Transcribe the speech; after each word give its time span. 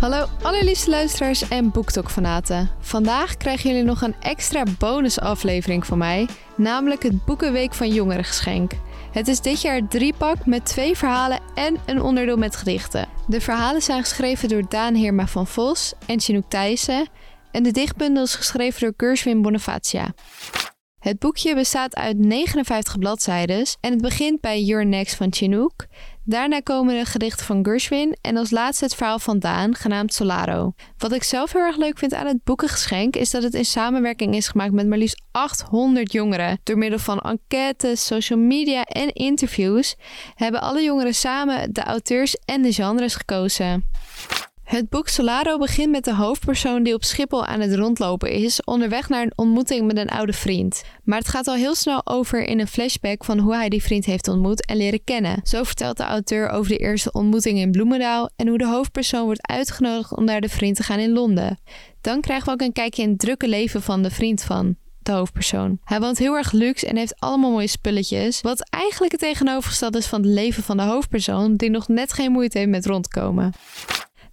Hallo 0.00 0.26
allerliefste 0.42 0.90
luisteraars 0.90 1.48
en 1.48 1.70
BookTok-fanaten. 1.70 2.70
Vandaag 2.80 3.36
krijgen 3.36 3.70
jullie 3.70 3.84
nog 3.84 4.02
een 4.02 4.14
extra 4.20 4.62
bonusaflevering 4.78 5.86
van 5.86 5.98
mij, 5.98 6.28
namelijk 6.56 7.02
het 7.02 7.24
Boekenweek 7.24 7.74
van 7.74 7.88
Jongerengeschenk. 7.88 8.72
Het 9.12 9.28
is 9.28 9.40
dit 9.40 9.60
jaar 9.60 9.88
drie 9.88 10.14
pak 10.16 10.46
met 10.46 10.64
twee 10.64 10.96
verhalen 10.96 11.40
en 11.54 11.76
een 11.86 12.02
onderdeel 12.02 12.36
met 12.36 12.56
gedichten. 12.56 13.08
De 13.26 13.40
verhalen 13.40 13.82
zijn 13.82 14.00
geschreven 14.00 14.48
door 14.48 14.68
Daan 14.68 14.94
Heerma 14.94 15.26
van 15.26 15.46
Vos 15.46 15.92
en 16.06 16.20
Chinook 16.20 16.48
Thijssen 16.48 17.08
en 17.50 17.62
de 17.62 17.70
dichtbundel 17.70 18.22
is 18.22 18.34
geschreven 18.34 18.80
door 18.80 18.92
Gershwin 18.96 19.42
Bonifacia. 19.42 20.14
Het 21.00 21.18
boekje 21.18 21.54
bestaat 21.54 21.94
uit 21.94 22.18
59 22.18 22.98
bladzijden 22.98 23.66
en 23.80 23.90
het 23.90 24.00
begint 24.00 24.40
bij 24.40 24.62
Your 24.62 24.86
Next 24.86 25.14
van 25.14 25.32
Chinook. 25.32 25.86
Daarna 26.24 26.60
komen 26.60 26.98
de 26.98 27.04
gedichten 27.04 27.46
van 27.46 27.64
Gershwin 27.64 28.16
en 28.20 28.36
als 28.36 28.50
laatste 28.50 28.84
het 28.84 28.94
verhaal 28.94 29.18
van 29.18 29.38
Daan, 29.38 29.74
genaamd 29.74 30.12
Solaro. 30.12 30.72
Wat 30.98 31.12
ik 31.12 31.22
zelf 31.22 31.52
heel 31.52 31.62
erg 31.62 31.76
leuk 31.76 31.98
vind 31.98 32.14
aan 32.14 32.26
het 32.26 32.44
boekengeschenk 32.44 33.16
is 33.16 33.30
dat 33.30 33.42
het 33.42 33.54
in 33.54 33.64
samenwerking 33.64 34.34
is 34.34 34.48
gemaakt 34.48 34.72
met 34.72 34.86
maar 34.86 34.98
liefst 34.98 35.22
800 35.30 36.12
jongeren. 36.12 36.60
Door 36.62 36.78
middel 36.78 36.98
van 36.98 37.18
enquêtes, 37.18 38.06
social 38.06 38.38
media 38.38 38.84
en 38.84 39.12
interviews 39.12 39.96
hebben 40.34 40.60
alle 40.60 40.82
jongeren 40.82 41.14
samen 41.14 41.72
de 41.72 41.82
auteurs 41.82 42.36
en 42.44 42.62
de 42.62 42.72
genres 42.72 43.14
gekozen. 43.14 43.84
Het 44.70 44.88
boek 44.88 45.08
Solaro 45.08 45.58
begint 45.58 45.90
met 45.90 46.04
de 46.04 46.14
hoofdpersoon 46.14 46.82
die 46.82 46.94
op 46.94 47.04
Schiphol 47.04 47.44
aan 47.44 47.60
het 47.60 47.74
rondlopen 47.74 48.30
is, 48.30 48.64
onderweg 48.64 49.08
naar 49.08 49.22
een 49.22 49.32
ontmoeting 49.34 49.86
met 49.86 49.96
een 49.96 50.08
oude 50.08 50.32
vriend. 50.32 50.82
Maar 51.04 51.18
het 51.18 51.28
gaat 51.28 51.46
al 51.46 51.54
heel 51.54 51.74
snel 51.74 52.06
over 52.06 52.44
in 52.44 52.60
een 52.60 52.66
flashback 52.66 53.24
van 53.24 53.38
hoe 53.38 53.54
hij 53.54 53.68
die 53.68 53.82
vriend 53.82 54.04
heeft 54.04 54.28
ontmoet 54.28 54.66
en 54.66 54.76
leren 54.76 55.04
kennen. 55.04 55.40
Zo 55.42 55.62
vertelt 55.62 55.96
de 55.96 56.02
auteur 56.02 56.48
over 56.48 56.70
de 56.70 56.76
eerste 56.76 57.12
ontmoeting 57.12 57.58
in 57.58 57.70
Bloemendaal 57.70 58.30
en 58.36 58.48
hoe 58.48 58.58
de 58.58 58.66
hoofdpersoon 58.66 59.24
wordt 59.24 59.46
uitgenodigd 59.46 60.16
om 60.16 60.24
naar 60.24 60.40
de 60.40 60.48
vriend 60.48 60.76
te 60.76 60.82
gaan 60.82 60.98
in 60.98 61.12
Londen. 61.12 61.58
Dan 62.00 62.20
krijgen 62.20 62.46
we 62.46 62.52
ook 62.52 62.60
een 62.60 62.72
kijkje 62.72 63.02
in 63.02 63.08
het 63.08 63.18
drukke 63.18 63.48
leven 63.48 63.82
van 63.82 64.02
de 64.02 64.10
vriend 64.10 64.42
van 64.42 64.76
de 64.98 65.12
hoofdpersoon. 65.12 65.78
Hij 65.84 66.00
woont 66.00 66.18
heel 66.18 66.36
erg 66.36 66.52
luxe 66.52 66.86
en 66.86 66.96
heeft 66.96 67.20
allemaal 67.20 67.50
mooie 67.50 67.66
spulletjes, 67.66 68.40
wat 68.40 68.70
eigenlijk 68.70 69.12
het 69.12 69.20
tegenovergestelde 69.20 69.98
is 69.98 70.06
van 70.06 70.22
het 70.22 70.30
leven 70.30 70.62
van 70.62 70.76
de 70.76 70.82
hoofdpersoon, 70.82 71.56
die 71.56 71.70
nog 71.70 71.88
net 71.88 72.12
geen 72.12 72.32
moeite 72.32 72.58
heeft 72.58 72.70
met 72.70 72.86
rondkomen. 72.86 73.52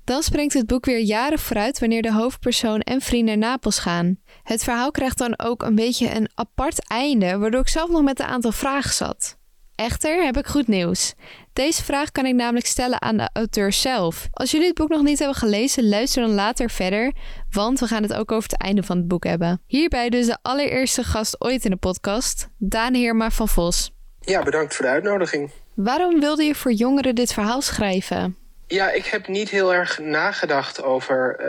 Dan 0.07 0.23
springt 0.23 0.53
het 0.53 0.67
boek 0.67 0.85
weer 0.85 0.99
jaren 0.99 1.39
vooruit 1.39 1.79
wanneer 1.79 2.01
de 2.01 2.13
hoofdpersoon 2.13 2.79
en 2.79 3.01
vrienden 3.01 3.39
naar 3.39 3.49
Napels 3.49 3.79
gaan. 3.79 4.19
Het 4.43 4.63
verhaal 4.63 4.91
krijgt 4.91 5.17
dan 5.17 5.39
ook 5.39 5.63
een 5.63 5.75
beetje 5.75 6.15
een 6.15 6.29
apart 6.35 6.89
einde, 6.89 7.37
waardoor 7.37 7.61
ik 7.61 7.67
zelf 7.67 7.89
nog 7.89 8.01
met 8.01 8.19
een 8.19 8.25
aantal 8.25 8.51
vragen 8.51 8.93
zat. 8.93 9.37
Echter 9.75 10.23
heb 10.25 10.37
ik 10.37 10.47
goed 10.47 10.67
nieuws. 10.67 11.13
Deze 11.53 11.83
vraag 11.83 12.11
kan 12.11 12.25
ik 12.25 12.33
namelijk 12.35 12.65
stellen 12.65 13.01
aan 13.01 13.17
de 13.17 13.29
auteur 13.33 13.73
zelf. 13.73 14.27
Als 14.31 14.51
jullie 14.51 14.67
het 14.67 14.75
boek 14.75 14.89
nog 14.89 15.03
niet 15.03 15.19
hebben 15.19 15.37
gelezen, 15.37 15.89
luister 15.89 16.21
dan 16.21 16.33
later 16.33 16.69
verder, 16.69 17.13
want 17.49 17.79
we 17.79 17.87
gaan 17.87 18.03
het 18.03 18.13
ook 18.13 18.31
over 18.31 18.49
het 18.49 18.61
einde 18.61 18.83
van 18.83 18.97
het 18.97 19.07
boek 19.07 19.23
hebben. 19.23 19.61
Hierbij 19.65 20.09
dus 20.09 20.25
de 20.25 20.37
allereerste 20.41 21.03
gast 21.03 21.41
ooit 21.41 21.65
in 21.65 21.71
de 21.71 21.77
podcast, 21.77 22.49
Daan 22.57 22.93
Heerma 22.93 23.31
van 23.31 23.47
Vos. 23.47 23.91
Ja, 24.19 24.43
bedankt 24.43 24.75
voor 24.75 24.85
de 24.85 24.91
uitnodiging. 24.91 25.51
Waarom 25.75 26.19
wilde 26.19 26.43
je 26.43 26.55
voor 26.55 26.71
jongeren 26.71 27.15
dit 27.15 27.33
verhaal 27.33 27.61
schrijven? 27.61 28.46
Ja, 28.67 28.91
ik 28.91 29.05
heb 29.05 29.27
niet 29.27 29.49
heel 29.49 29.73
erg 29.73 29.99
nagedacht 29.99 30.83
over, 30.83 31.35
uh, 31.39 31.47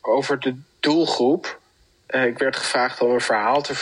over 0.00 0.40
de 0.40 0.54
doelgroep. 0.80 1.58
Uh, 2.08 2.24
ik 2.24 2.38
werd 2.38 2.56
gevraagd 2.56 3.00
om 3.00 3.10
een 3.10 3.20
verhaal 3.20 3.62
te, 3.62 3.74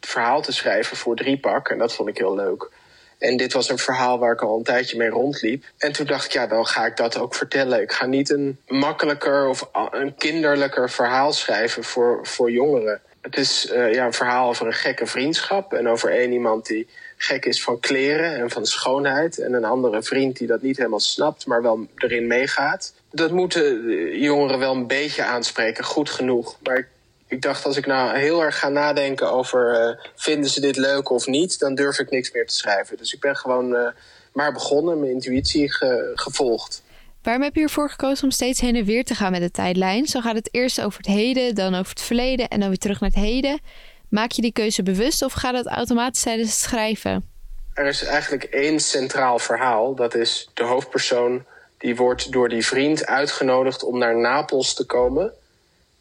verhaal 0.00 0.42
te 0.42 0.52
schrijven 0.52 0.96
voor 0.96 1.16
driepak. 1.16 1.68
En 1.68 1.78
dat 1.78 1.94
vond 1.94 2.08
ik 2.08 2.18
heel 2.18 2.34
leuk. 2.34 2.70
En 3.18 3.36
dit 3.36 3.52
was 3.52 3.68
een 3.70 3.78
verhaal 3.78 4.18
waar 4.18 4.32
ik 4.32 4.42
al 4.42 4.56
een 4.56 4.64
tijdje 4.64 4.96
mee 4.96 5.08
rondliep. 5.08 5.64
En 5.78 5.92
toen 5.92 6.06
dacht 6.06 6.24
ik, 6.24 6.32
ja, 6.32 6.46
dan 6.46 6.66
ga 6.66 6.86
ik 6.86 6.96
dat 6.96 7.18
ook 7.18 7.34
vertellen. 7.34 7.82
Ik 7.82 7.92
ga 7.92 8.06
niet 8.06 8.30
een 8.30 8.58
makkelijker 8.66 9.48
of 9.48 9.68
een 9.90 10.14
kinderlijker 10.14 10.90
verhaal 10.90 11.32
schrijven 11.32 11.84
voor, 11.84 12.26
voor 12.26 12.50
jongeren. 12.50 13.00
Het 13.28 13.38
is 13.38 13.70
uh, 13.72 13.92
ja, 13.92 14.06
een 14.06 14.12
verhaal 14.12 14.48
over 14.48 14.66
een 14.66 14.72
gekke 14.72 15.06
vriendschap 15.06 15.72
en 15.72 15.88
over 15.88 16.10
één 16.10 16.32
iemand 16.32 16.66
die 16.66 16.88
gek 17.16 17.44
is 17.44 17.62
van 17.62 17.80
kleren 17.80 18.34
en 18.34 18.50
van 18.50 18.66
schoonheid. 18.66 19.38
En 19.38 19.52
een 19.52 19.64
andere 19.64 20.02
vriend 20.02 20.36
die 20.36 20.46
dat 20.46 20.62
niet 20.62 20.76
helemaal 20.76 21.00
snapt, 21.00 21.46
maar 21.46 21.62
wel 21.62 21.86
erin 21.96 22.26
meegaat. 22.26 22.92
Dat 23.10 23.30
moeten 23.30 23.88
jongeren 24.18 24.58
wel 24.58 24.74
een 24.74 24.86
beetje 24.86 25.24
aanspreken, 25.24 25.84
goed 25.84 26.10
genoeg. 26.10 26.56
Maar 26.62 26.88
ik, 27.26 27.42
dacht, 27.42 27.64
als 27.64 27.76
ik 27.76 27.86
nou 27.86 28.18
heel 28.18 28.42
erg 28.42 28.58
ga 28.58 28.68
nadenken 28.68 29.32
over 29.32 29.88
uh, 29.88 30.04
vinden 30.14 30.50
ze 30.50 30.60
dit 30.60 30.76
leuk 30.76 31.10
of 31.10 31.26
niet, 31.26 31.58
dan 31.58 31.74
durf 31.74 31.98
ik 31.98 32.10
niks 32.10 32.32
meer 32.32 32.46
te 32.46 32.54
schrijven. 32.54 32.96
Dus 32.96 33.12
ik 33.12 33.20
ben 33.20 33.36
gewoon 33.36 33.72
uh, 33.72 33.88
maar 34.32 34.52
begonnen, 34.52 35.00
mijn 35.00 35.12
intuïtie 35.12 35.72
ge, 35.72 36.12
gevolgd. 36.14 36.82
Waarom 37.22 37.42
heb 37.42 37.54
je 37.54 37.62
ervoor 37.62 37.90
gekozen 37.90 38.24
om 38.24 38.30
steeds 38.30 38.60
heen 38.60 38.76
en 38.76 38.84
weer 38.84 39.04
te 39.04 39.14
gaan 39.14 39.30
met 39.30 39.40
de 39.40 39.50
tijdlijn? 39.50 40.06
Zo 40.06 40.20
gaat 40.20 40.34
het 40.34 40.48
eerst 40.54 40.80
over 40.80 40.98
het 40.98 41.06
heden, 41.06 41.54
dan 41.54 41.74
over 41.74 41.90
het 41.90 42.02
verleden 42.02 42.48
en 42.48 42.60
dan 42.60 42.68
weer 42.68 42.78
terug 42.78 43.00
naar 43.00 43.10
het 43.10 43.18
heden. 43.18 43.60
Maak 44.08 44.30
je 44.30 44.42
die 44.42 44.52
keuze 44.52 44.82
bewust 44.82 45.22
of 45.22 45.32
gaat 45.32 45.54
het 45.54 45.66
automatisch 45.66 46.22
tijdens 46.22 46.50
het 46.50 46.58
schrijven? 46.58 47.30
Er 47.74 47.86
is 47.86 48.04
eigenlijk 48.04 48.44
één 48.44 48.80
centraal 48.80 49.38
verhaal. 49.38 49.94
Dat 49.94 50.14
is 50.14 50.50
de 50.54 50.64
hoofdpersoon 50.64 51.44
die 51.78 51.96
wordt 51.96 52.32
door 52.32 52.48
die 52.48 52.66
vriend 52.66 53.06
uitgenodigd 53.06 53.82
om 53.82 53.98
naar 53.98 54.16
Napels 54.16 54.74
te 54.74 54.86
komen. 54.86 55.32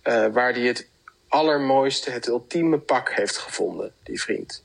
Uh, 0.03 0.25
waar 0.31 0.53
hij 0.53 0.61
het 0.61 0.87
allermooiste, 1.27 2.11
het 2.11 2.27
ultieme 2.27 2.77
pak 2.77 3.11
heeft 3.11 3.37
gevonden, 3.37 3.91
die 4.03 4.21
vriend. 4.21 4.63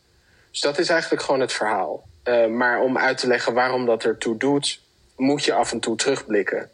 Dus 0.50 0.60
dat 0.60 0.78
is 0.78 0.88
eigenlijk 0.88 1.22
gewoon 1.22 1.40
het 1.40 1.52
verhaal. 1.52 2.02
Uh, 2.24 2.46
maar 2.46 2.80
om 2.80 2.98
uit 2.98 3.18
te 3.18 3.26
leggen 3.26 3.54
waarom 3.54 3.86
dat 3.86 4.04
ertoe 4.04 4.36
doet, 4.36 4.80
moet 5.16 5.44
je 5.44 5.52
af 5.52 5.72
en 5.72 5.80
toe 5.80 5.96
terugblikken. 5.96 6.70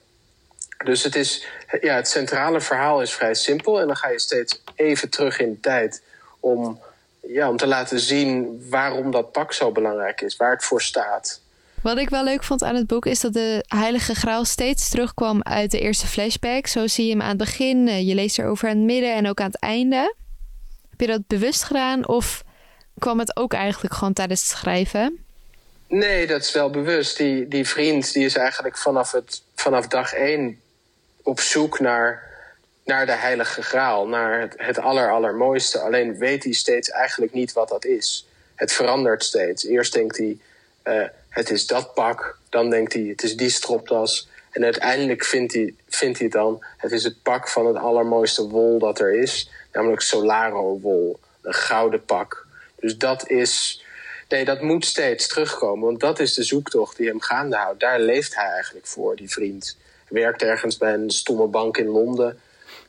Dus 0.84 1.02
het, 1.02 1.14
is, 1.14 1.46
ja, 1.80 1.94
het 1.94 2.08
centrale 2.08 2.60
verhaal 2.60 3.02
is 3.02 3.12
vrij 3.12 3.34
simpel. 3.34 3.80
En 3.80 3.86
dan 3.86 3.96
ga 3.96 4.08
je 4.08 4.20
steeds 4.20 4.62
even 4.74 5.10
terug 5.10 5.38
in 5.40 5.50
de 5.50 5.60
tijd 5.60 6.02
om, 6.40 6.80
ja, 7.20 7.48
om 7.48 7.56
te 7.56 7.66
laten 7.66 8.00
zien 8.00 8.62
waarom 8.70 9.10
dat 9.10 9.32
pak 9.32 9.52
zo 9.52 9.72
belangrijk 9.72 10.20
is, 10.20 10.36
waar 10.36 10.50
het 10.50 10.64
voor 10.64 10.82
staat. 10.82 11.40
Wat 11.82 11.98
ik 11.98 12.10
wel 12.10 12.24
leuk 12.24 12.44
vond 12.44 12.62
aan 12.62 12.74
het 12.74 12.86
boek 12.86 13.06
is 13.06 13.20
dat 13.20 13.32
de 13.32 13.64
Heilige 13.68 14.14
Graal 14.14 14.44
steeds 14.44 14.88
terugkwam 14.88 15.42
uit 15.42 15.70
de 15.70 15.80
eerste 15.80 16.06
flashback. 16.06 16.66
Zo 16.66 16.86
zie 16.86 17.04
je 17.04 17.10
hem 17.10 17.22
aan 17.22 17.28
het 17.28 17.38
begin, 17.38 17.88
eh, 17.88 18.08
je 18.08 18.14
leest 18.14 18.38
erover 18.38 18.68
aan 18.68 18.76
het 18.76 18.84
midden 18.84 19.14
en 19.14 19.28
ook 19.28 19.40
aan 19.40 19.50
het 19.50 19.60
einde. 19.60 20.14
Heb 20.90 21.00
je 21.00 21.06
dat 21.06 21.26
bewust 21.26 21.62
gedaan 21.62 22.08
of 22.08 22.42
kwam 22.98 23.18
het 23.18 23.36
ook 23.36 23.52
eigenlijk 23.52 23.94
gewoon 23.94 24.12
tijdens 24.12 24.40
het 24.40 24.58
schrijven? 24.58 25.26
Nee, 25.88 26.26
dat 26.26 26.40
is 26.40 26.52
wel 26.52 26.70
bewust. 26.70 27.16
Die, 27.16 27.48
die 27.48 27.68
vriend 27.68 28.12
die 28.12 28.24
is 28.24 28.36
eigenlijk 28.36 28.76
vanaf, 28.78 29.12
het, 29.12 29.42
vanaf 29.54 29.86
dag 29.86 30.12
één 30.12 30.60
op 31.22 31.40
zoek 31.40 31.80
naar 31.80 32.28
naar 32.88 33.06
de 33.06 33.12
heilige 33.12 33.62
graal, 33.62 34.08
naar 34.08 34.40
het, 34.40 34.54
het 34.56 34.78
aller, 34.78 35.10
allermooiste. 35.10 35.78
Alleen 35.78 36.18
weet 36.18 36.44
hij 36.44 36.52
steeds 36.52 36.90
eigenlijk 36.90 37.32
niet 37.32 37.52
wat 37.52 37.68
dat 37.68 37.84
is. 37.84 38.26
Het 38.54 38.72
verandert 38.72 39.24
steeds. 39.24 39.66
Eerst 39.66 39.92
denkt 39.92 40.16
hij, 40.16 40.38
uh, 40.84 41.08
het 41.28 41.50
is 41.50 41.66
dat 41.66 41.94
pak. 41.94 42.38
Dan 42.48 42.70
denkt 42.70 42.92
hij, 42.92 43.02
het 43.02 43.22
is 43.22 43.36
die 43.36 43.50
stropdas. 43.50 44.28
En 44.50 44.64
uiteindelijk 44.64 45.24
vindt 45.24 45.52
hij, 45.52 45.74
vindt 45.88 46.18
hij 46.18 46.28
dan, 46.28 46.64
het 46.76 46.92
is 46.92 47.04
het 47.04 47.22
pak 47.22 47.48
van 47.48 47.66
het 47.66 47.76
allermooiste 47.76 48.48
wol 48.48 48.78
dat 48.78 49.00
er 49.00 49.14
is. 49.14 49.50
Namelijk 49.72 50.02
Solaro 50.02 50.78
wol, 50.80 51.20
een 51.42 51.54
gouden 51.54 52.04
pak. 52.04 52.46
Dus 52.76 52.98
dat 52.98 53.28
is, 53.28 53.84
nee, 54.28 54.44
dat 54.44 54.62
moet 54.62 54.84
steeds 54.84 55.28
terugkomen. 55.28 55.84
Want 55.84 56.00
dat 56.00 56.18
is 56.18 56.34
de 56.34 56.42
zoektocht 56.42 56.96
die 56.96 57.08
hem 57.08 57.20
gaande 57.20 57.56
houdt. 57.56 57.80
Daar 57.80 58.00
leeft 58.00 58.34
hij 58.34 58.50
eigenlijk 58.50 58.86
voor, 58.86 59.16
die 59.16 59.30
vriend. 59.30 59.76
Werkt 60.08 60.42
ergens 60.42 60.76
bij 60.76 60.94
een 60.94 61.10
stomme 61.10 61.46
bank 61.46 61.76
in 61.76 61.86
Londen 61.86 62.38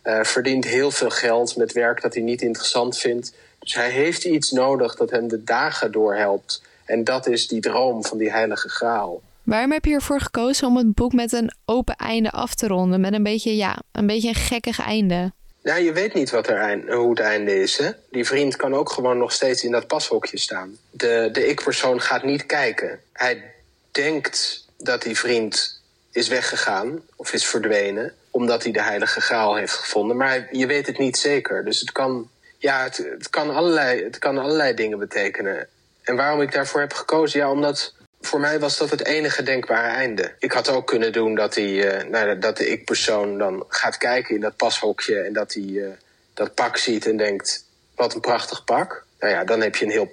uh, 0.04 0.24
verdient 0.24 0.66
heel 0.66 0.92
veel 0.92 1.10
geld 1.10 1.58
met 1.58 1.74
werk 1.74 2.02
dat 2.02 2.14
hij 2.14 2.24
niet 2.24 2.42
interessant 2.42 2.98
vindt. 2.98 3.34
Dus 3.60 3.74
hij 3.74 3.90
heeft 3.90 4.24
iets 4.24 4.52
nodig 4.52 4.96
dat 4.96 5.10
hem 5.10 5.28
de 5.28 5.44
dagen 5.44 5.92
doorhelpt. 5.92 6.62
En 6.86 7.04
dat 7.04 7.28
is 7.28 7.48
die 7.48 7.62
droom 7.62 8.06
van 8.06 8.18
die 8.18 8.32
heilige 8.32 8.70
graal. 8.70 9.22
Waarom 9.44 9.72
heb 9.72 9.86
je 9.86 9.94
ervoor 9.94 10.22
gekozen 10.22 10.68
om 10.68 10.78
het 10.78 10.94
boek 10.94 11.14
met 11.14 11.32
een 11.32 11.52
open 11.66 11.96
einde 11.96 12.32
af 12.32 12.56
te 12.56 12.68
ronden? 12.68 13.02
Met 13.02 13.14
een 13.14 13.24
beetje, 13.24 13.56
ja, 13.56 13.78
een 13.92 14.08
beetje 14.08 14.28
een 14.28 14.36
gekkig 14.36 14.80
einde. 14.80 15.32
Nou, 15.64 15.82
je 15.82 15.94
weet 15.94 16.14
niet 16.14 16.30
wat 16.30 16.48
er 16.48 16.58
eind, 16.58 16.90
hoe 16.90 17.10
het 17.10 17.20
einde 17.20 17.62
is. 17.62 17.78
Hè? 17.78 17.90
Die 18.12 18.26
vriend 18.26 18.56
kan 18.56 18.74
ook 18.74 18.92
gewoon 18.92 19.18
nog 19.18 19.32
steeds 19.32 19.64
in 19.64 19.72
dat 19.72 19.88
pashokje 19.88 20.38
staan. 20.38 20.78
De, 20.90 21.30
de 21.32 21.48
ik-persoon 21.48 22.02
gaat 22.02 22.24
niet 22.24 22.46
kijken. 22.46 23.02
Hij 23.14 23.54
denkt 23.92 24.66
dat 24.78 25.02
die 25.02 25.18
vriend 25.18 25.82
is 26.12 26.28
weggegaan 26.28 27.02
of 27.16 27.34
is 27.34 27.46
verdwenen 27.46 28.14
omdat 28.32 28.64
hij 28.64 28.72
de 28.72 28.82
heilige 28.82 29.22
graal 29.22 29.56
heeft 29.56 29.74
gevonden. 29.74 30.18
Maar 30.18 30.48
je 30.52 30.66
weet 30.66 30.88
het 30.88 30.98
niet 30.98 31.18
zeker. 31.18 31.66
Dus 31.66 31.80
het 31.80 31.92
kan, 31.92 32.30
ja, 32.58 32.84
het, 32.84 32.98
het, 32.98 33.30
kan 33.30 33.50
allerlei, 33.50 34.04
het 34.04 34.20
kan 34.20 34.38
allerlei 34.38 34.74
dingen 34.74 35.00
betekenen. 35.00 35.68
En 36.04 36.16
waarom 36.16 36.42
ik 36.42 36.52
daarvoor 36.52 36.80
heb 36.80 36.94
gekozen? 36.94 37.40
Ja, 37.40 37.52
omdat 37.52 37.94
voor 38.22 38.40
mij 38.40 38.60
was 38.60 38.78
dat 38.78 38.90
het 38.90 39.06
enige 39.06 39.44
denkbare 39.44 39.88
einde. 39.88 40.34
Ik 40.40 40.52
had 40.52 40.70
ook 40.70 40.88
kunnen 40.88 41.12
doen 41.12 41.36
dat, 41.36 41.56
hij, 41.56 42.04
uh, 42.04 42.10
nou, 42.10 42.40
dat 42.40 42.58
de 42.58 42.70
ik-persoon 42.70 43.38
dan 43.38 43.66
gaat 43.68 43.98
kijken 43.98 44.36
in 44.36 44.42
dat 44.42 44.56
pashokje... 44.56 45.20
en 45.20 45.34
dat 45.34 45.54
hij 45.54 45.64
uh, 45.64 45.88
dat 46.34 46.54
pak 46.54 46.78
ziet 46.78 47.06
en 47.06 47.18
denkt... 47.18 47.66
wat 47.96 48.14
een 48.14 48.22
prachtig 48.22 48.64
pak. 48.64 49.06
Nou 49.20 49.34
ja, 49.34 49.44
dan 49.44 49.62
heb 49.62 49.76
je 49.76 49.86
een 49.86 49.92
heel 49.92 50.12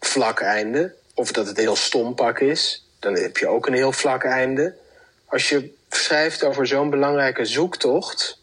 vlak 0.00 0.40
einde. 0.40 0.94
Of 1.14 1.32
dat 1.32 1.46
het 1.46 1.56
een 1.56 1.62
heel 1.62 1.76
stom 1.76 2.14
pak 2.14 2.38
is, 2.38 2.86
dan 2.98 3.14
heb 3.14 3.36
je 3.36 3.48
ook 3.48 3.66
een 3.66 3.74
heel 3.74 3.92
vlak 3.92 4.24
einde. 4.24 4.74
Als 5.26 5.48
je 5.48 5.74
schrijft 5.90 6.44
over 6.44 6.66
zo'n 6.66 6.90
belangrijke 6.90 7.44
zoektocht, 7.44 8.38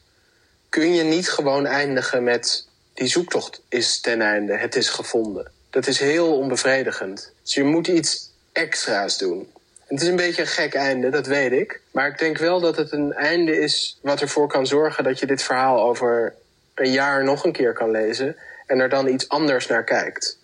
kun 0.69 0.93
je 0.93 1.03
niet 1.03 1.29
gewoon 1.29 1.65
eindigen 1.65 2.23
met 2.23 2.67
die 2.93 3.07
zoektocht 3.07 3.61
is 3.69 3.99
ten 3.99 4.21
einde, 4.21 4.57
het 4.57 4.75
is 4.75 4.89
gevonden. 4.89 5.51
Dat 5.69 5.87
is 5.87 5.99
heel 5.99 6.37
onbevredigend. 6.37 7.31
Dus 7.43 7.53
je 7.53 7.63
moet 7.63 7.87
iets 7.87 8.31
extra's 8.55 9.17
doen. 9.17 9.47
Het 9.85 10.01
is 10.01 10.07
een 10.07 10.15
beetje 10.15 10.41
een 10.41 10.47
gek 10.47 10.73
einde, 10.73 11.09
dat 11.09 11.27
weet 11.27 11.51
ik. 11.51 11.81
Maar 11.91 12.07
ik 12.07 12.17
denk 12.17 12.37
wel 12.37 12.59
dat 12.59 12.77
het 12.77 12.91
een 12.91 13.13
einde 13.13 13.59
is 13.59 13.99
wat 14.01 14.21
ervoor 14.21 14.47
kan 14.47 14.67
zorgen 14.67 15.03
dat 15.03 15.19
je 15.19 15.25
dit 15.25 15.43
verhaal 15.43 15.81
over 15.81 16.35
een 16.73 16.91
jaar 16.91 17.23
nog 17.23 17.43
een 17.43 17.51
keer 17.51 17.73
kan 17.73 17.91
lezen 17.91 18.35
en 18.65 18.79
er 18.79 18.89
dan 18.89 19.07
iets 19.07 19.29
anders 19.29 19.67
naar 19.67 19.83
kijkt. 19.83 20.37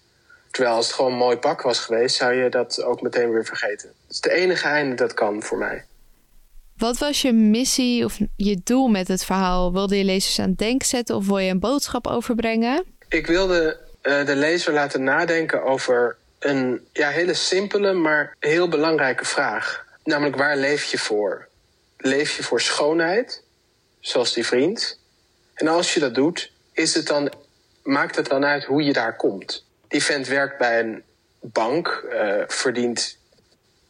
Terwijl 0.52 0.76
als 0.76 0.86
het 0.86 0.96
gewoon 0.96 1.12
een 1.12 1.18
mooi 1.18 1.38
pak 1.38 1.62
was 1.62 1.80
geweest, 1.80 2.16
zou 2.16 2.34
je 2.34 2.50
dat 2.50 2.84
ook 2.84 3.02
meteen 3.02 3.32
weer 3.32 3.46
vergeten. 3.46 3.88
Het 3.88 4.10
is 4.10 4.16
het 4.16 4.28
enige 4.28 4.68
einde 4.68 4.96
dat 4.96 5.14
kan 5.14 5.44
voor 5.44 5.58
mij. 5.58 5.86
Wat 6.78 6.98
was 6.98 7.22
je 7.22 7.34
missie 7.34 8.06
of 8.06 8.20
je 8.36 8.62
doel 8.64 8.88
met 8.88 9.08
het 9.08 9.26
verhaal? 9.26 9.74
Wilde 9.74 9.98
je 9.98 10.04
lezers 10.04 10.40
aan 10.40 10.50
het 10.50 10.58
denken 10.58 10.88
zetten 10.88 11.16
of 11.16 11.28
wil 11.28 11.38
je 11.38 11.52
een 11.52 11.60
boodschap 11.60 12.08
overbrengen? 12.08 12.84
Ik 13.10 13.28
wilde 13.28 13.78
uh, 14.04 14.26
de 14.26 14.36
lezer 14.36 14.74
laten 14.74 15.04
nadenken 15.04 15.64
over 15.64 16.18
een 16.44 16.88
ja, 16.94 17.10
hele 17.10 17.34
simpele, 17.34 17.94
maar 17.94 18.36
heel 18.40 18.68
belangrijke 18.68 19.26
vraag. 19.26 19.86
Namelijk, 20.04 20.36
waar 20.36 20.58
leef 20.58 20.84
je 20.84 20.98
voor? 20.98 21.48
Leef 21.98 22.38
je 22.38 22.44
voor 22.44 22.62
schoonheid, 22.62 23.44
zoals 24.00 24.34
die 24.34 24.46
vriend? 24.46 25.00
En 25.54 25.68
als 25.68 25.94
je 25.94 26.00
dat 26.00 26.16
doet, 26.16 26.52
is 26.74 26.94
het 26.94 27.08
dan, 27.08 27.32
maakt 27.84 28.16
het 28.16 28.28
dan 28.28 28.46
uit 28.46 28.64
hoe 28.64 28.84
je 28.84 28.94
daar 28.94 29.16
komt? 29.16 29.66
Die 29.88 30.04
vent 30.04 30.28
werkt 30.28 30.58
bij 30.58 30.80
een 30.80 31.04
bank, 31.40 32.06
uh, 32.12 32.44
verdient 32.48 33.18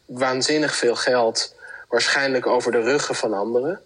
waanzinnig 0.04 0.76
veel 0.76 0.96
geld, 0.96 1.54
waarschijnlijk 1.88 2.46
over 2.46 2.72
de 2.72 2.80
ruggen 2.80 3.14
van 3.14 3.32
anderen. 3.32 3.80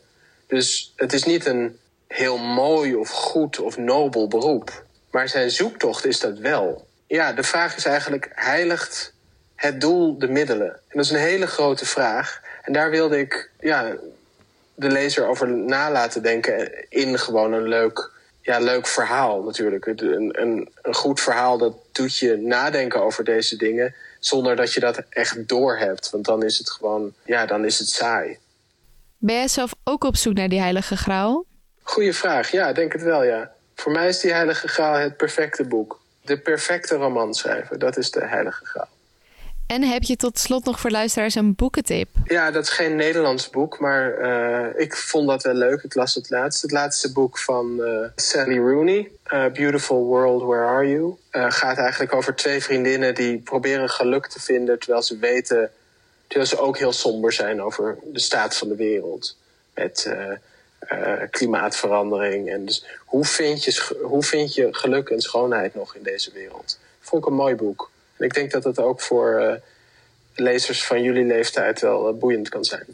Dus 0.47 0.93
het 0.97 1.13
is 1.13 1.25
niet 1.25 1.47
een 1.47 1.79
heel 2.09 2.39
mooi 2.39 2.95
of 2.95 3.11
goed 3.11 3.59
of 3.59 3.77
nobel 3.77 4.29
beroep. 4.29 4.85
Maar 5.11 5.29
zijn 5.29 5.51
zoektocht 5.51 6.07
is 6.07 6.21
dat 6.21 6.39
wel. 6.39 6.86
Ja, 7.07 7.33
de 7.33 7.43
vraag 7.43 7.77
is 7.77 7.85
eigenlijk: 7.85 8.31
heiligt 8.35 9.13
het 9.55 9.81
doel 9.81 10.19
de 10.19 10.29
middelen? 10.29 10.71
En 10.71 10.97
dat 10.97 11.05
is 11.05 11.11
een 11.11 11.19
hele 11.19 11.47
grote 11.47 11.87
vraag. 11.87 12.41
En 12.63 12.73
daar 12.73 12.91
wilde 12.91 13.19
ik 13.19 13.51
ja, 13.61 13.97
de 14.75 14.91
lezer 14.91 15.27
over 15.27 15.49
na 15.49 15.91
laten 15.91 16.23
denken 16.23 16.85
in 16.89 17.19
gewoon 17.19 17.53
een 17.53 17.69
leuk, 17.69 18.11
ja, 18.41 18.59
leuk 18.59 18.87
verhaal 18.87 19.43
natuurlijk. 19.43 19.87
Een, 19.87 20.41
een, 20.41 20.69
een 20.83 20.95
goed 20.95 21.21
verhaal 21.21 21.59
dat 21.59 21.77
doet 21.93 22.19
je 22.19 22.37
nadenken 22.37 23.03
over 23.03 23.25
deze 23.25 23.57
dingen 23.57 23.95
zonder 24.19 24.57
dat 24.57 24.73
je 24.73 24.81
dat 24.81 25.03
echt 25.09 25.49
doorhebt. 25.49 26.11
Want 26.11 26.25
dan 26.25 26.43
is 26.43 26.59
het 26.59 26.71
gewoon, 26.71 27.15
ja, 27.25 27.47
dan 27.47 27.65
is 27.65 27.79
het 27.79 27.89
saai. 27.89 28.39
Ben 29.19 29.35
jij 29.35 29.49
zelf 29.49 29.71
ook 29.85 30.05
op 30.05 30.17
zoek 30.17 30.35
naar 30.35 30.49
die 30.49 30.61
heilige 30.61 30.97
graal? 30.97 31.45
Goeie 31.83 32.13
vraag, 32.13 32.51
ja, 32.51 32.73
denk 32.73 32.93
het 32.93 33.03
wel, 33.03 33.25
ja. 33.25 33.53
Voor 33.75 33.93
mij 33.93 34.09
is 34.09 34.21
die 34.21 34.33
heilige 34.33 34.69
graal 34.69 34.95
het 34.95 35.17
perfecte 35.17 35.65
boek. 35.65 36.01
De 36.27 36.39
perfecte 36.39 36.95
roman 36.95 37.35
schrijven, 37.35 37.79
dat 37.79 37.97
is 37.97 38.11
de 38.11 38.25
heilige 38.25 38.65
graal. 38.65 38.89
En 39.67 39.83
heb 39.83 40.03
je 40.03 40.17
tot 40.17 40.39
slot 40.39 40.65
nog 40.65 40.81
voor 40.81 40.91
luisteraars 40.91 41.35
een 41.35 41.55
boekentip? 41.55 42.09
Ja, 42.25 42.51
dat 42.51 42.63
is 42.63 42.69
geen 42.69 42.97
Nederlands 42.97 43.51
boek, 43.51 43.79
maar 43.79 44.19
uh, 44.21 44.81
ik 44.81 44.97
vond 44.97 45.29
dat 45.29 45.43
wel 45.43 45.55
leuk. 45.55 45.83
Ik 45.83 45.95
las 45.95 46.15
het 46.15 46.31
laatst. 46.31 46.63
Het 46.63 46.71
laatste 46.71 47.13
boek 47.13 47.39
van 47.39 47.77
uh, 47.79 48.07
Sally 48.15 48.59
Rooney, 48.59 49.11
uh, 49.33 49.47
Beautiful 49.47 50.05
World, 50.05 50.43
Where 50.43 50.65
Are 50.65 50.89
You? 50.89 51.17
gaat 51.31 51.79
eigenlijk 51.79 52.15
over 52.15 52.35
twee 52.35 52.63
vriendinnen 52.63 53.15
die 53.15 53.39
proberen 53.39 53.89
geluk 53.89 54.27
te 54.27 54.41
vinden 54.41 54.79
terwijl 54.79 55.03
ze 55.03 55.19
weten, 55.19 55.71
terwijl 56.27 56.49
ze 56.49 56.59
ook 56.59 56.79
heel 56.79 56.93
somber 56.93 57.33
zijn 57.33 57.63
over 57.63 57.99
de 58.05 58.21
staat 58.21 58.57
van 58.57 58.69
de 58.69 58.77
wereld. 58.77 59.37
Met 59.75 60.17
klimaatverandering. 61.31 62.51
En 62.51 62.65
dus 62.65 62.85
hoe 63.05 63.25
vind, 63.25 63.65
je, 63.65 63.97
hoe 64.03 64.23
vind 64.23 64.55
je 64.55 64.69
geluk 64.71 65.09
en 65.09 65.21
schoonheid 65.21 65.75
nog 65.75 65.95
in 65.95 66.03
deze 66.03 66.33
wereld? 66.33 66.79
Vond 67.01 67.23
ik 67.23 67.29
een 67.29 67.37
mooi 67.37 67.55
boek. 67.55 67.91
En 68.17 68.25
ik 68.25 68.35
denk 68.35 68.51
dat 68.51 68.65
het 68.65 68.79
ook 68.79 69.01
voor 69.01 69.41
uh, 69.41 69.53
lezers 70.35 70.85
van 70.85 71.03
jullie 71.03 71.25
leeftijd 71.25 71.81
wel 71.81 72.13
uh, 72.13 72.19
boeiend 72.19 72.49
kan 72.49 72.65
zijn. 72.65 72.87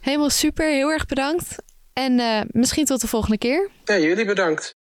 Helemaal 0.00 0.30
super, 0.30 0.66
heel 0.66 0.90
erg 0.90 1.06
bedankt. 1.06 1.56
En 1.92 2.46
misschien 2.50 2.84
tot 2.84 3.00
de 3.00 3.06
volgende 3.06 3.38
keer. 3.38 3.68
Ja, 3.84 3.98
jullie 3.98 4.24
bedankt. 4.24 4.74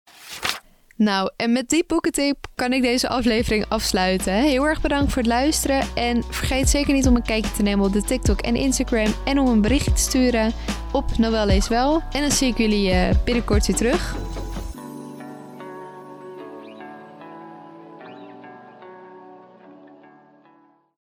Nou, 0.98 1.32
en 1.36 1.52
met 1.52 1.70
die 1.70 1.84
boekentip 1.88 2.38
kan 2.56 2.74
ik 2.74 2.82
deze 2.82 3.08
aflevering 3.08 3.66
afsluiten. 3.70 4.34
Heel 4.34 4.64
erg 4.64 4.82
bedankt 4.82 5.14
voor 5.14 5.22
het 5.22 5.32
luisteren. 5.32 5.88
En 5.96 6.24
vergeet 6.24 6.70
zeker 6.70 6.94
niet 6.94 7.08
om 7.08 7.16
een 7.16 7.24
kijkje 7.24 7.52
te 7.52 7.62
nemen 7.62 7.86
op 7.86 7.94
de 7.94 8.02
TikTok 8.02 8.42
en 8.42 8.56
Instagram. 8.56 9.14
En 9.26 9.40
om 9.40 9.48
een 9.48 9.62
berichtje 9.62 9.94
te 9.94 10.02
sturen 10.02 10.54
op 10.98 11.18
Noël 11.18 11.46
Lees 11.46 11.68
Wel. 11.68 12.02
En 12.12 12.22
dan 12.22 12.32
zie 12.32 12.48
ik 12.48 12.58
jullie 12.58 12.94
binnenkort 13.24 13.68
weer 13.68 13.76
terug. 13.76 14.16